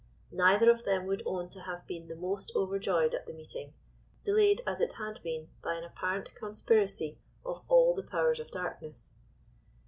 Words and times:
Neither 0.31 0.71
of 0.71 0.83
them 0.83 1.05
would 1.05 1.21
own 1.27 1.49
to 1.49 1.61
have 1.61 1.85
been 1.85 2.07
the 2.07 2.15
most 2.15 2.51
overjoyed 2.55 3.13
at 3.13 3.27
the 3.27 3.33
meeting, 3.35 3.73
delayed 4.25 4.63
as 4.65 4.81
it 4.81 4.93
had 4.93 5.21
been 5.21 5.49
by 5.61 5.75
an 5.75 5.83
apparent 5.83 6.33
conspiracy 6.33 7.19
of 7.45 7.61
all 7.67 7.93
the 7.93 8.01
powers 8.01 8.39
of 8.39 8.49
darkness. 8.49 9.13